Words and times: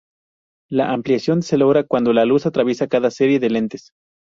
La 0.67 0.91
ampliación 0.93 1.43
se 1.43 1.59
logra 1.59 1.83
cuando 1.83 2.11
la 2.11 2.25
luz 2.25 2.47
atraviesa 2.47 2.87
cada 2.87 3.11
serie 3.11 3.37
de 3.39 3.51
lentes. 3.51 3.91